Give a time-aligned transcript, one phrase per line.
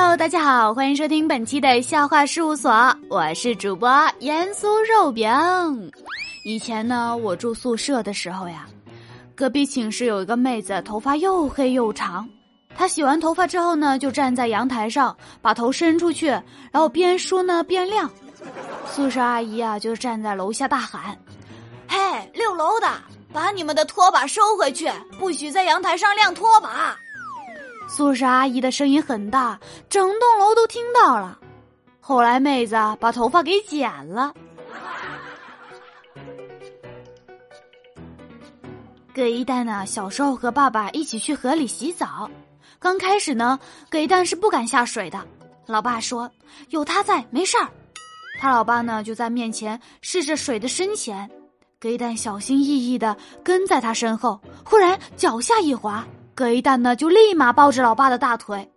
[0.00, 2.70] Hello，大家好，欢迎收听本期的笑话事务所，
[3.10, 3.90] 我是主播
[4.20, 5.28] 盐酥肉饼。
[6.44, 8.64] 以前呢，我住宿舍的时候呀，
[9.34, 12.26] 隔壁寝室有一个妹子，头发又黑又长。
[12.76, 18.08] 她洗完头发之后呢，就站在阳台上，把头伸出去，然后边梳呢边晾。
[18.86, 21.18] 宿舍阿姨啊，就站在楼下大喊
[21.90, 21.98] ：“嘿，
[22.34, 22.86] 六楼的，
[23.32, 24.88] 把你们的拖把收回去，
[25.18, 26.96] 不许在阳台上晾拖把。”
[27.88, 29.58] 宿舍阿姨的声音很大，
[29.88, 31.38] 整栋楼都听到了。
[31.98, 34.32] 后来妹子把头发给剪了。
[39.14, 42.30] 葛一蛋呢，小时候和爸爸一起去河里洗澡，
[42.78, 43.58] 刚开始呢，
[43.90, 45.26] 葛一蛋是不敢下水的。
[45.66, 46.30] 老爸说
[46.68, 47.68] 有他在，没事儿。
[48.38, 51.28] 他老爸呢就在面前试着水的深浅，
[51.80, 56.06] 葛一蛋小心翼翼的跟在他身后，忽然脚下一滑。
[56.38, 58.70] 葛一蛋呢，就立马抱着老爸的大腿，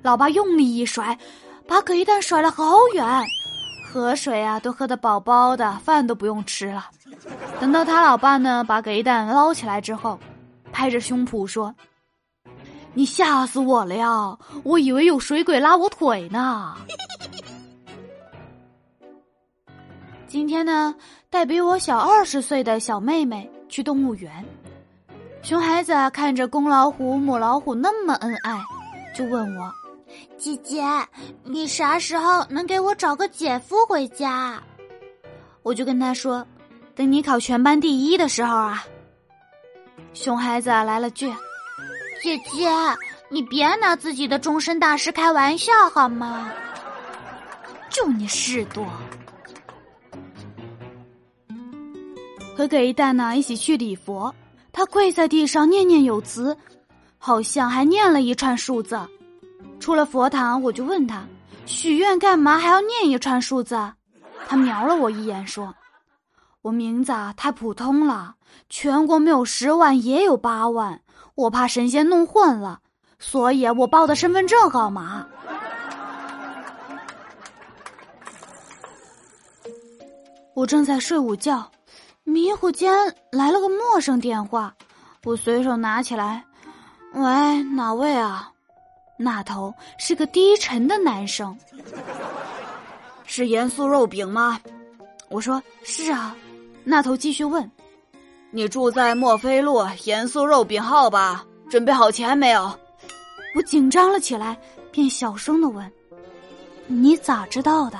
[0.00, 1.18] 老爸用力一甩，
[1.68, 3.04] 把葛一蛋甩了好远。
[3.86, 6.86] 河水啊，都喝得饱饱的，饭都不用吃了。
[7.60, 10.18] 等到他老爸呢，把葛一蛋捞起来之后，
[10.72, 11.74] 拍着胸脯说
[12.94, 14.38] ：“你吓死我了呀！
[14.62, 16.74] 我以为有水鬼拉我腿呢。”
[20.26, 20.94] 今天呢，
[21.28, 24.42] 带比我小二十岁的小妹妹去动物园。
[25.44, 28.58] 熊孩子看着公老虎、母老虎那么恩爱，
[29.14, 29.70] 就问我
[30.38, 30.82] ：“姐姐，
[31.42, 34.58] 你啥时候能给我找个姐夫回家？”
[35.62, 36.46] 我就跟他说
[36.96, 38.86] ：“等你考全班第一的时候啊。”
[40.14, 41.28] 熊孩子来了句
[42.22, 42.70] ：“姐姐，
[43.28, 46.50] 你别拿自己的终身大事开玩笑好吗？
[47.90, 48.82] 就你事多。”
[52.56, 54.34] 和葛一蛋呢一起去礼佛。
[54.74, 56.56] 他跪在地上念念有词，
[57.16, 59.00] 好像还念了一串数字。
[59.78, 61.24] 出了佛堂，我就问他
[61.64, 63.80] 许愿干嘛还要念一串数字？
[64.48, 65.72] 他瞄了我一眼说
[66.60, 68.34] ：“我名字太普通了，
[68.68, 71.00] 全国没有十万也有八万，
[71.36, 72.80] 我怕神仙弄混了，
[73.20, 75.24] 所以我报的身份证号码。”
[80.54, 81.70] 我正在睡午觉。
[82.24, 82.90] 迷糊间
[83.30, 84.74] 来了个陌生电话，
[85.24, 86.42] 我随手拿起来，
[87.12, 88.50] 喂，哪位啊？
[89.18, 91.56] 那头是个低沉的男声，
[93.26, 94.58] 是盐酥肉饼吗？
[95.28, 96.34] 我说是啊。
[96.82, 97.70] 那头继续问，
[98.50, 101.44] 你住在墨菲路盐酥肉饼号吧？
[101.68, 102.74] 准备好钱没有？
[103.54, 104.58] 我紧张了起来，
[104.90, 105.92] 便小声的问，
[106.86, 107.98] 你咋知道的？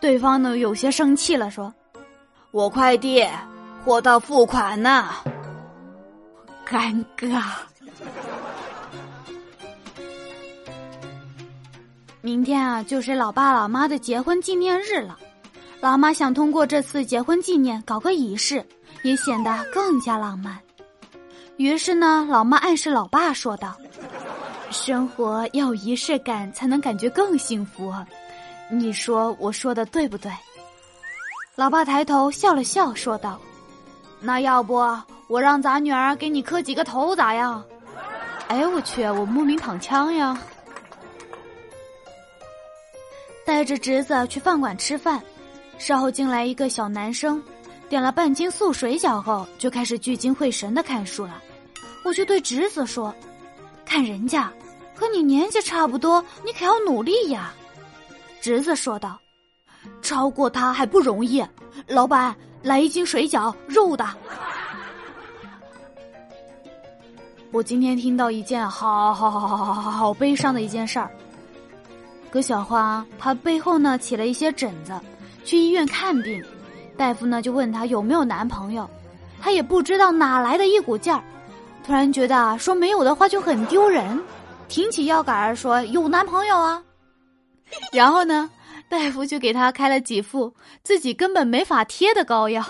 [0.00, 1.72] 对方呢有些生气了，说。
[2.54, 3.20] 我快递
[3.84, 5.08] 货到付款呢，
[6.64, 7.42] 尴尬。
[12.20, 15.18] 明天啊，就是老爸老妈的结婚纪念日了。
[15.80, 18.64] 老妈想通过这次结婚纪念搞个仪式，
[19.02, 20.56] 也显得更加浪漫。
[21.56, 23.74] 于是呢，老妈暗示老爸说道
[24.70, 27.92] ：“生活要有仪式感，才能感觉更幸福。
[28.70, 30.30] 你说我说的对不对？”
[31.56, 33.40] 老爸抬头笑了笑，说道
[34.18, 34.74] ：“那要不
[35.28, 37.62] 我让咱女儿给你磕几个头咋样？”
[38.48, 40.36] 哎，我去，我莫名躺枪呀！
[43.46, 45.22] 带着侄子去饭馆吃饭，
[45.78, 47.40] 稍后进来一个小男生，
[47.88, 51.40] 点了半斤素水饺后，就开始聚精会神的看书了。
[52.04, 53.14] 我就对侄子说
[53.86, 54.52] ：“看人家
[54.94, 57.54] 和你年纪差不多，你可要努力呀。”
[58.42, 59.18] 侄子说道。
[60.02, 61.44] 超过他还不容易，
[61.86, 64.06] 老板来一斤水饺，肉的。
[67.50, 71.10] 我今天听到一件好好好好好好好悲伤的一件事儿。
[72.30, 74.92] 葛小花她背后呢起了一些疹子，
[75.44, 76.42] 去医院看病，
[76.96, 78.90] 大夫呢就问她有没有男朋友，
[79.40, 81.22] 她也不知道哪来的一股劲儿，
[81.86, 84.20] 突然觉得说没有的话就很丢人，
[84.66, 86.82] 挺起腰杆儿说有男朋友啊，
[87.92, 88.50] 然后呢？
[88.88, 92.64] 大夫就给他开了几副自己根本没法贴的膏药。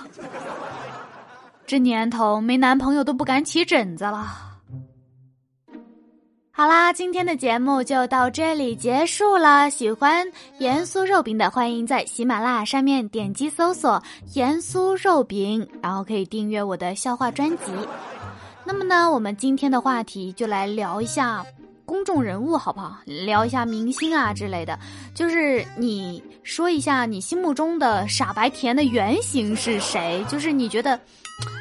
[1.67, 4.41] 这年头没男朋友都不敢起疹子了。
[6.57, 9.69] 好啦，今天的节目就到这里结束了。
[9.71, 10.25] 喜欢
[10.59, 14.01] 盐酥肉饼的，欢迎在喜马拉雅上面点击搜索
[14.35, 17.73] “盐酥肉饼”，然后可以订阅我的笑话专辑。
[18.65, 21.45] 那么呢，我们今天的话题就来聊一下。
[22.05, 22.99] 公众人物好不好？
[23.07, 24.79] 聊一下明星啊之类的，
[25.15, 30.23] 就是你说一下你心目中的傻白甜的原型是谁？
[30.29, 31.01] 就是你觉得，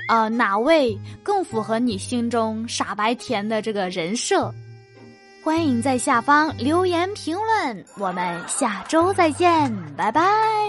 [0.10, 4.54] 呃，哪位更符合你心中傻白甜的这个人设？
[5.42, 10.63] 欢迎在下方留言评论，我们下周再见，拜拜。